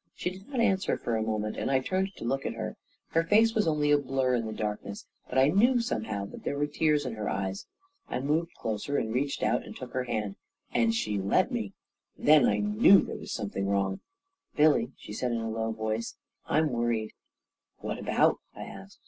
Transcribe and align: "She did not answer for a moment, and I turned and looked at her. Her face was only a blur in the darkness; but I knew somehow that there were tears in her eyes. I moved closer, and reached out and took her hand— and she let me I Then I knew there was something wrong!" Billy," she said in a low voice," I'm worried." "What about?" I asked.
"She 0.16 0.30
did 0.30 0.48
not 0.48 0.58
answer 0.58 0.96
for 0.98 1.14
a 1.14 1.22
moment, 1.22 1.56
and 1.56 1.70
I 1.70 1.78
turned 1.78 2.10
and 2.18 2.28
looked 2.28 2.46
at 2.46 2.54
her. 2.54 2.76
Her 3.10 3.22
face 3.22 3.54
was 3.54 3.68
only 3.68 3.92
a 3.92 3.96
blur 3.98 4.34
in 4.34 4.44
the 4.44 4.52
darkness; 4.52 5.06
but 5.28 5.38
I 5.38 5.50
knew 5.50 5.80
somehow 5.80 6.24
that 6.24 6.42
there 6.42 6.58
were 6.58 6.66
tears 6.66 7.06
in 7.06 7.14
her 7.14 7.28
eyes. 7.28 7.64
I 8.08 8.18
moved 8.18 8.56
closer, 8.56 8.96
and 8.96 9.14
reached 9.14 9.40
out 9.40 9.62
and 9.64 9.76
took 9.76 9.92
her 9.92 10.02
hand— 10.02 10.34
and 10.74 10.92
she 10.92 11.16
let 11.16 11.52
me 11.52 11.74
I 12.20 12.24
Then 12.24 12.46
I 12.46 12.58
knew 12.58 13.02
there 13.04 13.14
was 13.18 13.30
something 13.30 13.68
wrong!" 13.68 14.00
Billy," 14.56 14.90
she 14.96 15.12
said 15.12 15.30
in 15.30 15.38
a 15.38 15.48
low 15.48 15.70
voice," 15.70 16.16
I'm 16.46 16.70
worried." 16.70 17.12
"What 17.78 18.00
about?" 18.00 18.38
I 18.56 18.64
asked. 18.64 18.98